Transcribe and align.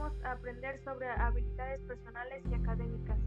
vamos 0.00 0.24
a 0.24 0.32
aprender 0.32 0.82
sobre 0.82 1.10
habilidades 1.10 1.80
personales 1.82 2.42
y 2.50 2.54
académicas. 2.54 3.18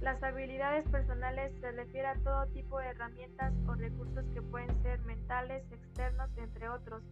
Las 0.00 0.20
habilidades 0.22 0.88
personales 0.88 1.52
se 1.60 1.70
refiere 1.70 2.08
a 2.08 2.14
todo 2.16 2.46
tipo 2.48 2.78
de 2.80 2.88
herramientas 2.88 3.52
o 3.68 3.74
recursos 3.74 4.24
que 4.34 4.42
pueden 4.42 4.82
ser 4.82 4.98
mentales, 5.02 5.62
externos, 5.70 6.28
entre 6.38 6.68
otros, 6.68 7.02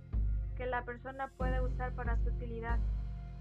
que 0.57 0.67
la 0.67 0.85
persona 0.85 1.31
puede 1.37 1.61
usar 1.61 1.93
para 1.93 2.17
su 2.19 2.31
utilidad, 2.31 2.79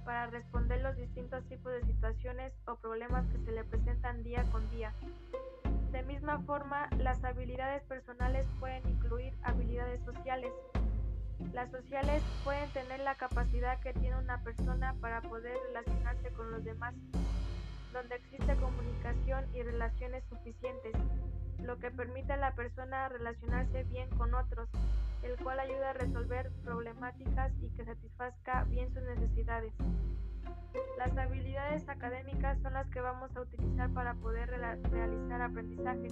para 0.05 0.27
responder 0.27 0.81
los 0.81 0.95
distintos 0.97 1.43
tipos 1.45 1.71
de 1.73 1.81
situaciones 1.81 2.54
o 2.68 2.75
problemas 2.75 3.25
que 3.31 3.39
se 3.39 3.52
le 3.54 3.63
presentan 3.63 4.23
día 4.23 4.43
con 4.52 4.70
día. 4.70 4.93
De 5.91 6.04
misma 6.04 6.39
forma, 6.41 6.89
las 7.00 7.23
habilidades 7.23 7.81
personales 7.84 8.45
pueden 8.59 8.88
incluir 8.88 9.34
habilidades 9.43 9.99
sociales, 10.05 10.52
las 11.52 11.70
sociales 11.71 12.23
pueden 12.43 12.70
tener 12.71 12.99
la 13.02 13.15
capacidad 13.15 13.79
que 13.81 13.93
tiene 13.93 14.17
una 14.17 14.41
persona 14.43 14.95
para 15.01 15.21
poder 15.21 15.57
relacionarse 15.67 16.31
con 16.34 16.51
los 16.51 16.63
demás, 16.63 16.93
donde 17.91 18.15
existe 18.15 18.55
comunicación 18.55 19.45
y 19.53 19.61
relaciones 19.63 20.23
suficientes, 20.29 20.93
lo 21.59 21.77
que 21.77 21.91
permite 21.91 22.34
a 22.34 22.37
la 22.37 22.55
persona 22.55 23.09
relacionarse 23.09 23.84
bien 23.85 24.09
con 24.11 24.34
otros, 24.34 24.70
el 25.23 25.37
cual 25.37 25.59
ayuda 25.59 25.91
a 25.91 25.93
resolver 25.93 26.51
problemáticas 26.63 27.51
y 27.62 27.70
que 27.70 27.85
satisfazca 27.85 28.63
bien 28.65 28.93
sus 28.93 29.03
necesidades. 29.03 29.73
Las 30.98 31.15
habilidades 31.17 31.87
académicas 31.87 32.59
son 32.62 32.73
las 32.73 32.87
que 32.89 32.99
vamos 32.99 33.35
a 33.35 33.41
utilizar 33.41 33.89
para 33.93 34.15
poder 34.15 34.49
realizar 34.49 35.41
aprendizaje. 35.41 36.07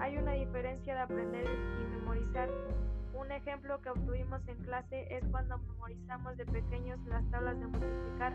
Hay 0.00 0.16
una 0.16 0.32
diferencia 0.32 0.94
de 0.94 1.00
aprender 1.00 1.44
y 1.44 1.98
memorizar. 1.98 2.48
Un 3.22 3.30
ejemplo 3.30 3.80
que 3.80 3.88
obtuvimos 3.88 4.40
en 4.48 4.56
clase 4.64 5.06
es 5.08 5.24
cuando 5.30 5.56
memorizamos 5.56 6.36
de 6.36 6.44
pequeños 6.44 6.98
las 7.06 7.24
tablas 7.30 7.56
de 7.56 7.68
multiplicar, 7.68 8.34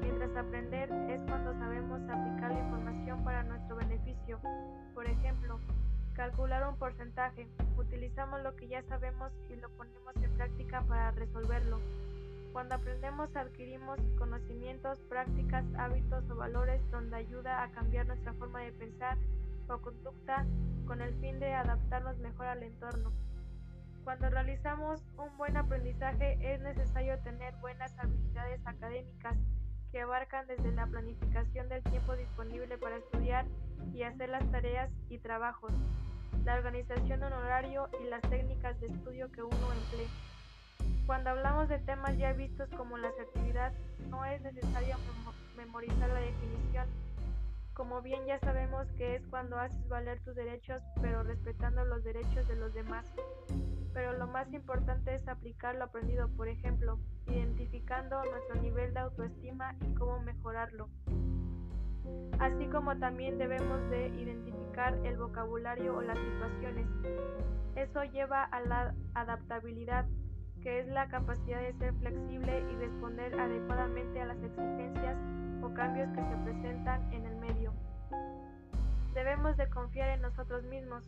mientras 0.00 0.34
aprender 0.34 0.90
es 1.10 1.20
cuando 1.28 1.52
sabemos 1.58 2.00
aplicar 2.08 2.52
la 2.52 2.60
información 2.60 3.22
para 3.22 3.42
nuestro 3.42 3.76
beneficio. 3.76 4.40
Por 4.94 5.06
ejemplo, 5.06 5.60
calcular 6.14 6.66
un 6.66 6.78
porcentaje. 6.78 7.46
Utilizamos 7.76 8.42
lo 8.42 8.56
que 8.56 8.66
ya 8.66 8.82
sabemos 8.84 9.30
y 9.50 9.56
lo 9.56 9.68
ponemos 9.76 10.16
en 10.16 10.32
práctica 10.32 10.80
para 10.88 11.10
resolverlo. 11.10 11.78
Cuando 12.54 12.76
aprendemos 12.76 13.28
adquirimos 13.36 14.00
conocimientos, 14.16 15.00
prácticas, 15.00 15.66
hábitos 15.76 16.24
o 16.30 16.36
valores 16.36 16.80
donde 16.90 17.16
ayuda 17.16 17.62
a 17.62 17.70
cambiar 17.72 18.06
nuestra 18.06 18.32
forma 18.32 18.62
de 18.62 18.72
pensar 18.72 19.18
o 19.68 19.76
conducta 19.82 20.46
con 20.86 21.02
el 21.02 21.14
fin 21.20 21.38
de 21.40 21.52
adaptarnos 21.52 22.16
mejor 22.20 22.46
al 22.46 22.62
entorno. 22.62 23.12
Cuando 24.04 24.28
realizamos 24.28 25.02
un 25.16 25.34
buen 25.38 25.56
aprendizaje 25.56 26.36
es 26.42 26.60
necesario 26.60 27.18
tener 27.20 27.54
buenas 27.56 27.98
habilidades 27.98 28.60
académicas 28.66 29.34
que 29.90 30.02
abarcan 30.02 30.46
desde 30.46 30.72
la 30.72 30.86
planificación 30.86 31.70
del 31.70 31.82
tiempo 31.84 32.14
disponible 32.14 32.76
para 32.76 32.98
estudiar 32.98 33.46
y 33.94 34.02
hacer 34.02 34.28
las 34.28 34.44
tareas 34.50 34.90
y 35.08 35.18
trabajos, 35.20 35.72
la 36.44 36.56
organización 36.56 37.20
de 37.20 37.26
un 37.28 37.32
horario 37.32 37.88
y 37.98 38.04
las 38.10 38.20
técnicas 38.22 38.78
de 38.78 38.88
estudio 38.88 39.32
que 39.32 39.42
uno 39.42 39.72
emplee. 39.72 40.08
Cuando 41.06 41.30
hablamos 41.30 41.70
de 41.70 41.78
temas 41.78 42.18
ya 42.18 42.34
vistos 42.34 42.68
como 42.76 42.98
la 42.98 43.08
asertividad, 43.08 43.72
no 44.10 44.22
es 44.26 44.42
necesario 44.42 44.96
memorizar 45.56 46.10
la 46.10 46.20
definición, 46.20 46.86
como 47.72 48.02
bien 48.02 48.26
ya 48.26 48.38
sabemos 48.40 48.86
que 48.98 49.16
es 49.16 49.26
cuando 49.28 49.58
haces 49.58 49.88
valer 49.88 50.20
tus 50.20 50.34
derechos 50.34 50.82
pero 51.00 51.22
respetando 51.22 51.84
los 51.86 52.04
derechos 52.04 52.46
de 52.46 52.56
los 52.56 52.74
demás 52.74 53.06
lo 54.24 54.32
más 54.32 54.50
importante 54.54 55.14
es 55.14 55.28
aplicar 55.28 55.74
lo 55.74 55.84
aprendido, 55.84 56.30
por 56.30 56.48
ejemplo, 56.48 56.98
identificando 57.26 58.24
nuestro 58.24 58.54
nivel 58.62 58.94
de 58.94 59.00
autoestima 59.00 59.76
y 59.82 59.92
cómo 59.92 60.18
mejorarlo. 60.20 60.88
Así 62.40 62.66
como 62.68 62.96
también 62.96 63.36
debemos 63.36 63.90
de 63.90 64.08
identificar 64.08 64.94
el 65.04 65.18
vocabulario 65.18 65.94
o 65.94 66.00
las 66.00 66.18
situaciones. 66.18 66.86
Eso 67.76 68.02
lleva 68.04 68.44
a 68.44 68.60
la 68.60 68.94
adaptabilidad, 69.12 70.06
que 70.62 70.80
es 70.80 70.86
la 70.86 71.06
capacidad 71.08 71.60
de 71.60 71.74
ser 71.74 71.92
flexible 71.96 72.64
y 72.72 72.76
responder 72.76 73.38
adecuadamente 73.38 74.22
a 74.22 74.24
las 74.24 74.42
exigencias 74.42 75.18
o 75.62 75.74
cambios 75.74 76.08
que 76.12 76.22
se 76.22 76.36
presentan 76.44 77.12
en 77.12 77.26
el 77.26 77.36
medio. 77.36 77.74
Debemos 79.12 79.58
de 79.58 79.68
confiar 79.68 80.08
en 80.08 80.22
nosotros 80.22 80.64
mismos, 80.64 81.04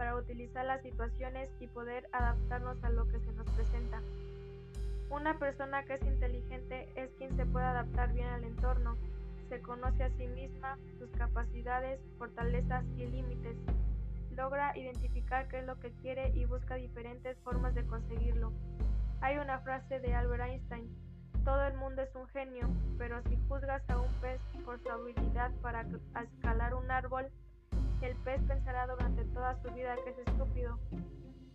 para 0.00 0.16
utilizar 0.16 0.64
las 0.64 0.80
situaciones 0.80 1.50
y 1.60 1.66
poder 1.66 2.08
adaptarnos 2.12 2.82
a 2.82 2.88
lo 2.88 3.06
que 3.08 3.20
se 3.20 3.32
nos 3.32 3.46
presenta. 3.50 4.00
Una 5.10 5.38
persona 5.38 5.82
que 5.84 5.92
es 5.92 6.02
inteligente 6.04 6.88
es 6.94 7.10
quien 7.18 7.36
se 7.36 7.44
puede 7.44 7.66
adaptar 7.66 8.10
bien 8.14 8.28
al 8.28 8.44
entorno, 8.44 8.96
se 9.50 9.60
conoce 9.60 10.04
a 10.04 10.10
sí 10.16 10.26
misma, 10.28 10.78
sus 10.98 11.10
capacidades, 11.18 12.00
fortalezas 12.16 12.82
y 12.96 13.08
límites, 13.08 13.58
logra 14.34 14.74
identificar 14.74 15.48
qué 15.48 15.58
es 15.58 15.66
lo 15.66 15.78
que 15.78 15.90
quiere 16.00 16.30
y 16.30 16.46
busca 16.46 16.76
diferentes 16.76 17.36
formas 17.40 17.74
de 17.74 17.84
conseguirlo. 17.84 18.54
Hay 19.20 19.36
una 19.36 19.60
frase 19.60 20.00
de 20.00 20.14
Albert 20.14 20.44
Einstein, 20.44 20.88
todo 21.44 21.62
el 21.66 21.74
mundo 21.74 22.00
es 22.00 22.14
un 22.14 22.26
genio, 22.28 22.70
pero 22.96 23.22
si 23.24 23.36
juzgas 23.48 23.82
a 23.90 24.00
un 24.00 24.12
pez 24.22 24.40
por 24.64 24.80
su 24.80 24.90
habilidad 24.90 25.50
para 25.60 25.84
escalar 26.22 26.72
un 26.72 26.90
árbol, 26.90 27.26
el 28.02 28.16
pez 28.16 28.40
pensará 28.42 28.86
durante 28.86 29.24
toda 29.26 29.60
su 29.62 29.70
vida 29.72 29.96
que 30.04 30.10
es 30.10 30.18
estúpido. 30.18 30.78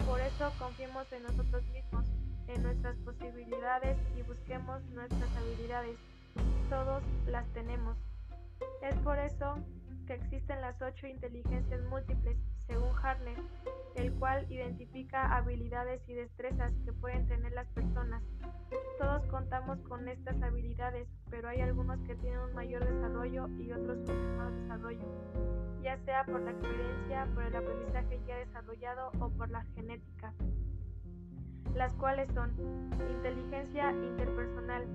Por 0.06 0.20
eso 0.20 0.52
confiemos 0.60 1.12
en 1.12 1.24
nosotros 1.24 1.64
mismos, 1.70 2.06
en 2.48 2.64
nuestras 2.64 2.96
posibilidades 2.98 3.98
y 4.18 4.22
busquemos 4.22 4.82
nuestras 4.92 5.30
habilidades. 5.38 5.98
Todos 6.70 7.04
las 7.28 7.48
tenemos. 7.54 7.98
Es 8.82 8.96
por 8.98 9.18
eso 9.18 9.58
que 10.06 10.14
existen 10.14 10.62
las 10.62 10.82
ocho 10.82 11.08
inteligencias 11.08 11.82
múltiples, 11.90 12.38
según 12.68 12.90
Harner, 13.02 13.38
el 13.96 14.14
cual 14.14 14.46
identifica 14.52 15.36
habilidades 15.36 16.02
y 16.08 16.14
destrezas 16.14 16.72
que 16.84 16.94
pueden 16.94 17.28
tener 17.28 17.52
las 17.54 17.68
personas. 17.70 18.24
Todos 19.00 19.26
contamos 19.28 19.80
con 19.82 20.08
estas 20.08 20.42
habilidades, 20.42 21.08
pero 21.30 21.50
hay 21.50 21.62
algunos 21.62 22.00
que 22.02 22.16
tienen 22.16 22.40
un 22.40 22.54
mayor 22.54 22.84
desarrollo 22.86 23.48
y 23.60 23.72
otros 23.72 23.98
un 24.10 24.38
menor 24.38 24.54
desarrollo 24.54 25.06
ya 25.86 26.00
sea 26.04 26.26
por 26.26 26.42
la 26.42 26.50
experiencia, 26.50 27.28
por 27.36 27.44
el 27.44 27.56
aprendizaje 27.56 28.20
ya 28.26 28.38
desarrollado 28.38 29.12
o 29.20 29.30
por 29.30 29.52
la 29.52 29.64
genética, 29.76 30.34
las 31.76 31.94
cuales 31.94 32.28
son 32.34 32.52
inteligencia 33.12 33.92
interpersonal. 33.92 34.88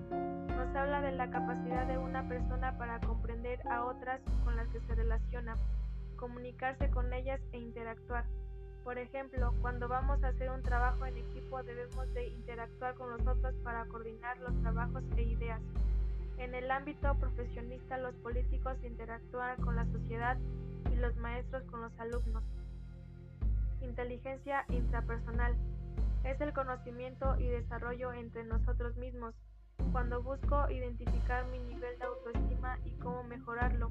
Nos 0.49 0.75
de 1.01 1.13
la 1.13 1.31
capacidad 1.31 1.87
de 1.87 1.99
una 1.99 2.29
persona 2.29 2.77
para 2.77 3.01
comprender 3.01 3.61
a 3.69 3.85
otras 3.85 4.21
con 4.45 4.57
las 4.57 4.69
que 4.69 4.81
se 4.81 4.95
relaciona, 4.95 5.57
comunicarse 6.17 6.91
con 6.91 7.13
ellas 7.13 7.41
e 7.53 7.59
interactuar. 7.59 8.25
Por 8.85 8.99
ejemplo, 8.99 9.55
cuando 9.61 9.89
vamos 9.89 10.23
a 10.23 10.29
hacer 10.29 10.51
un 10.51 10.63
trabajo 10.63 11.07
en 11.07 11.17
equipo 11.17 11.63
debemos 11.63 12.13
de 12.15 12.29
interactuar 12.29 12.95
con 12.95 13.11
los 13.11 13.27
otros 13.27 13.55
para 13.63 13.85
coordinar 13.87 14.39
los 14.39 14.59
trabajos 14.61 15.03
e 15.17 15.23
ideas. 15.23 15.61
En 16.39 16.55
el 16.55 16.71
ámbito 16.71 17.15
profesionista 17.19 17.99
los 17.99 18.15
políticos 18.17 18.77
interactúan 18.83 19.57
con 19.63 19.77
la 19.77 19.87
sociedad 19.87 20.39
y 20.91 20.97
los 20.97 21.17
maestros 21.17 21.63
con 21.65 21.83
los 21.83 21.99
alumnos. 21.99 22.43
Inteligencia 23.81 24.65
intrapersonal 24.69 25.55
es 26.25 26.41
el 26.41 26.53
conocimiento 26.53 27.39
y 27.39 27.47
desarrollo 27.47 28.13
entre 28.13 28.45
nosotros 28.45 28.97
mismos, 28.97 29.35
cuando 29.93 30.23
busco 30.23 30.71
identificar 30.71 31.47
mi 31.47 31.59
nivel 31.59 31.99
de 31.99 32.05
autoestima 32.05 32.79
y 32.85 32.91
cómo 32.99 33.23
mejorarlo, 33.25 33.91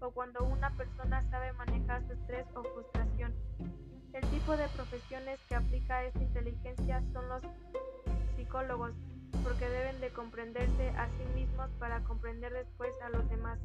o 0.00 0.10
cuando 0.10 0.44
una 0.44 0.70
persona 0.76 1.22
sabe 1.30 1.52
manejar 1.54 2.06
su 2.06 2.12
estrés 2.12 2.46
o 2.54 2.62
frustración. 2.62 3.34
El 4.12 4.28
tipo 4.30 4.56
de 4.56 4.68
profesiones 4.68 5.38
que 5.48 5.54
aplica 5.54 6.04
esta 6.04 6.22
inteligencia 6.22 7.02
son 7.12 7.28
los 7.28 7.42
psicólogos, 8.36 8.92
porque 9.44 9.68
deben 9.68 10.00
de 10.00 10.10
comprenderse 10.10 10.90
a 10.90 11.08
sí 11.08 11.24
mismos 11.34 11.70
para 11.78 12.02
comprender 12.04 12.52
después 12.52 12.92
a 13.02 13.10
los 13.10 13.28
demás 13.30 13.58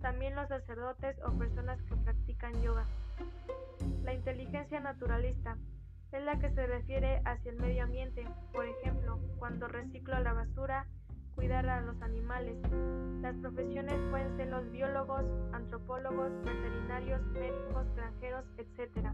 también 0.00 0.34
los 0.34 0.48
sacerdotes 0.48 1.16
o 1.26 1.32
personas 1.32 1.80
que 1.82 1.96
practican 1.96 2.60
yoga. 2.62 2.86
La 4.02 4.14
inteligencia 4.14 4.80
naturalista 4.80 5.56
es 6.12 6.24
la 6.24 6.38
que 6.38 6.50
se 6.50 6.66
refiere 6.66 7.22
hacia 7.24 7.52
el 7.52 7.58
medio 7.58 7.84
ambiente, 7.84 8.26
por 8.52 8.66
ejemplo, 8.66 9.18
cuando 9.38 9.68
reciclo 9.68 10.18
la 10.20 10.32
basura, 10.32 10.86
cuidar 11.34 11.68
a 11.68 11.80
los 11.80 12.00
animales. 12.02 12.56
Las 13.22 13.36
profesiones 13.36 13.94
pueden 14.10 14.36
ser 14.36 14.48
los 14.48 14.70
biólogos, 14.70 15.24
antropólogos, 15.52 16.32
veterinarios, 16.44 17.22
médicos, 17.28 17.86
granjeros, 17.94 18.44
etc. 18.58 19.12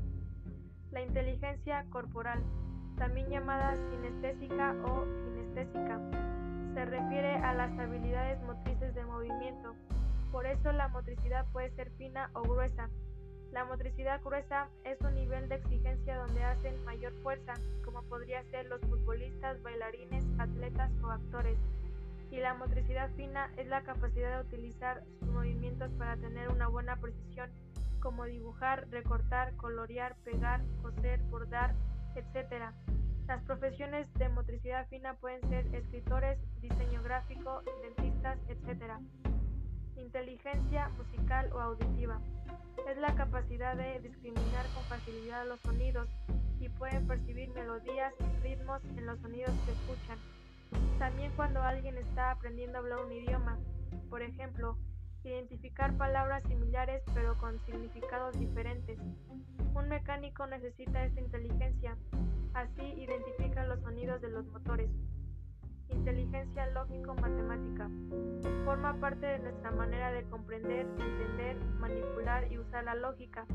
La 0.91 1.03
inteligencia 1.03 1.85
corporal, 1.91 2.43
también 2.97 3.29
llamada 3.29 3.77
sinestésica 3.91 4.75
o 4.85 5.05
kinestésica, 5.25 6.01
se 6.75 6.85
refiere 6.85 7.37
a 7.37 7.55
las 7.55 7.79
habilidades 7.79 8.43
motrices 8.43 8.95
de 8.95 9.05
movimiento, 9.05 9.75
por 10.33 10.47
eso 10.47 10.73
la 10.73 10.89
motricidad 10.89 11.47
puede 11.53 11.71
ser 11.77 11.91
fina 11.93 12.31
o 12.35 12.43
gruesa. 12.43 12.91
La 13.53 13.65
motricidad 13.65 14.21
gruesa 14.23 14.69
es 14.85 15.01
un 15.01 15.15
nivel 15.15 15.49
de 15.49 15.57
exigencia 15.57 16.19
donde 16.19 16.45
hacen 16.45 16.85
mayor 16.85 17.13
fuerza, 17.23 17.55
como 17.85 18.03
podría 18.03 18.43
ser 18.51 18.67
los 18.67 18.81
futbolistas, 18.83 19.63
bailarines, 19.63 20.25
atletas 20.39 20.91
o 21.03 21.11
actores. 21.11 21.57
Y 22.31 22.39
la 22.39 22.55
motricidad 22.55 23.11
fina 23.17 23.51
es 23.57 23.67
la 23.69 23.83
capacidad 23.83 24.37
de 24.37 24.49
utilizar 24.49 25.03
sus 25.21 25.29
movimientos 25.29 25.91
para 25.93 26.17
tener 26.17 26.49
una 26.49 26.69
buena 26.69 26.97
precisión, 26.97 27.51
como 28.01 28.25
dibujar, 28.25 28.89
recortar, 28.91 29.55
colorear, 29.57 30.17
pegar, 30.25 30.61
coser, 30.83 31.21
bordar, 31.31 31.75
etc. 32.15 32.73
Las 33.27 33.43
profesiones 33.43 34.13
de 34.15 34.29
motricidad 34.29 34.87
fina 34.89 35.15
pueden 35.15 35.41
ser 35.49 35.67
escritores, 35.75 36.39
diseño 36.61 37.03
gráfico, 37.03 37.63
dentistas, 37.83 38.39
etc. 38.49 38.95
Inteligencia 39.97 40.89
musical 40.91 41.51
o 41.53 41.61
auditiva. 41.61 41.86
Es 42.97 43.03
la 43.03 43.15
capacidad 43.15 43.77
de 43.77 44.01
discriminar 44.01 44.65
con 44.75 44.83
facilidad 44.85 45.47
los 45.47 45.61
sonidos 45.61 46.09
y 46.59 46.71
pueden 46.71 47.07
percibir 47.07 47.51
melodías 47.51 48.15
y 48.19 48.43
ritmos 48.43 48.83
en 48.97 49.05
los 49.05 49.21
sonidos 49.21 49.51
que 49.67 49.73
escuchan. 49.73 50.19
También 50.99 51.31
cuando 51.37 51.61
alguien 51.61 51.99
está 51.99 52.31
aprendiendo 52.31 52.79
a 52.79 52.81
hablar 52.81 53.05
un 53.05 53.13
idioma, 53.13 53.59
por 54.09 54.23
ejemplo, 54.23 54.79
identificar 55.25 55.95
palabras 55.99 56.43
similares 56.49 57.03
pero 57.13 57.37
con 57.37 57.61
significados 57.67 58.39
diferentes. 58.39 58.99
Un 59.75 59.89
mecánico 59.91 60.47
necesita 60.47 61.05
esta 61.05 61.21
inteligencia, 61.21 61.99
así 62.55 62.83
identifica 62.83 63.67
los 63.67 63.79
sonidos 63.83 64.23
de 64.23 64.31
los 64.31 64.47
motores. 64.47 64.89
Inteligencia 65.97 66.67
lógico-matemática. 66.69 67.91
Forma 68.65 68.95
parte 69.01 69.27
de 69.27 69.39
nuestra 69.39 69.71
manera 69.71 70.13
de 70.13 70.23
comprender, 70.25 70.87
entender, 70.99 71.57
manipular 71.81 72.53
y 72.53 72.59
usar 72.59 72.85
la 72.85 72.95
lógica, 72.95 73.47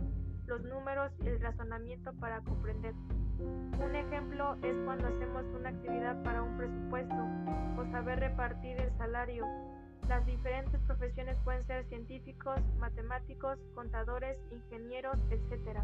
los 0.48 0.62
números 0.64 1.12
y 1.24 1.28
el 1.28 1.40
razonamiento 1.40 2.14
para 2.14 2.42
comprender. 2.42 2.94
Un 3.40 3.96
ejemplo 3.96 4.58
es 4.64 4.76
cuando 4.86 5.08
hacemos 5.08 5.46
una 5.58 5.70
actividad 5.70 6.22
para 6.24 6.42
un 6.44 6.58
presupuesto 6.58 7.28
o 7.78 7.92
saber 7.92 8.20
repartir 8.20 8.82
el 8.82 8.92
salario. 8.98 9.46
Las 10.10 10.26
diferentes 10.26 10.82
profesiones 10.82 11.38
pueden 11.44 11.66
ser 11.68 11.86
científicos, 11.86 12.60
matemáticos, 12.80 13.60
contadores, 13.76 14.38
ingenieros, 14.52 15.18
etc. 15.30 15.80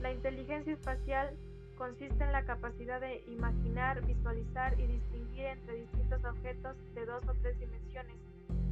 La 0.00 0.12
inteligencia 0.12 0.74
espacial 0.74 1.34
consiste 1.76 2.24
en 2.24 2.32
la 2.32 2.44
capacidad 2.44 3.00
de 3.00 3.22
imaginar, 3.28 4.04
visualizar 4.04 4.78
y 4.80 4.86
distinguir 4.86 5.46
entre 5.46 5.74
distintos 5.74 6.24
objetos 6.24 6.76
de 6.94 7.06
dos 7.06 7.22
o 7.28 7.34
tres 7.42 7.58
dimensiones. 7.60 8.16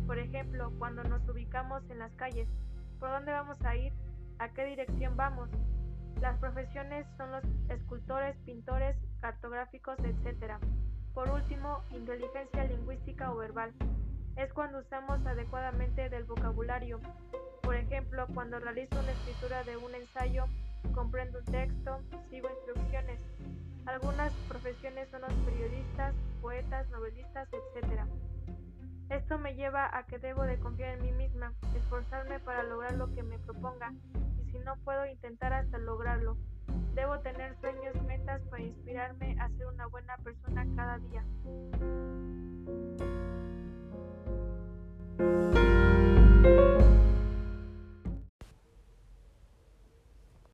Por 0.06 0.18
ejemplo, 0.18 0.72
cuando 0.78 1.04
nos 1.04 1.26
ubicamos 1.28 1.82
en 1.90 1.98
las 1.98 2.12
calles, 2.12 2.48
¿por 2.98 3.10
dónde 3.10 3.32
vamos 3.32 3.60
a 3.62 3.76
ir? 3.76 3.92
¿A 4.38 4.48
qué 4.48 4.64
dirección 4.64 5.16
vamos? 5.16 5.48
Las 6.20 6.38
profesiones 6.38 7.06
son 7.16 7.30
los 7.30 7.44
escultores, 7.68 8.36
pintores, 8.44 8.96
cartográficos, 9.20 9.98
etc. 10.00 10.54
Por 11.12 11.30
último, 11.30 11.82
inteligencia 11.90 12.64
lingüística 12.64 13.32
o 13.32 13.36
verbal. 13.36 13.72
Es 14.36 14.52
cuando 14.52 14.78
usamos 14.78 15.24
adecuadamente 15.26 16.08
del 16.08 16.24
vocabulario. 16.24 17.00
Por 17.62 17.76
ejemplo, 17.76 18.26
cuando 18.34 18.58
realizo 18.58 18.98
una 18.98 19.12
escritura 19.12 19.62
de 19.64 19.76
un 19.76 19.94
ensayo, 19.94 20.46
comprendo 20.92 21.38
un 21.38 21.44
texto, 21.46 22.00
sigo 22.30 22.48
instrucciones. 22.50 23.20
Algunas 23.86 24.32
profesiones 24.48 25.08
son 25.10 25.22
los 25.22 25.32
periodistas, 25.44 26.14
poetas, 26.40 26.88
novelistas, 26.90 27.48
etc. 27.52 28.02
Esto 29.10 29.38
me 29.38 29.54
lleva 29.54 29.96
a 29.96 30.04
que 30.06 30.18
debo 30.18 30.42
de 30.42 30.58
confiar 30.58 30.98
en 30.98 31.04
mí 31.04 31.12
misma, 31.12 31.52
esforzarme 31.76 32.40
para 32.40 32.62
lograr 32.62 32.94
lo 32.94 33.12
que 33.14 33.22
me 33.22 33.38
proponga 33.38 33.92
y 34.38 34.50
si 34.50 34.58
no 34.60 34.76
puedo 34.84 35.06
intentar 35.06 35.52
hasta 35.52 35.78
lograrlo. 35.78 36.36
Debo 36.94 37.18
tener 37.20 37.56
sueños, 37.60 37.94
metas 38.06 38.40
para 38.50 38.62
inspirarme 38.62 39.36
a 39.40 39.48
ser 39.50 39.66
una 39.66 39.86
buena 39.86 40.16
persona 40.18 40.66
cada 40.76 40.98
día. 40.98 41.24